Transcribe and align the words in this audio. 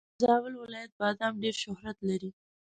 د 0.17 0.21
زابل 0.27 0.53
ولایت 0.63 0.91
بادم 0.99 1.33
ډېر 1.43 1.55
شهرت 1.63 1.97
لري. 2.09 2.31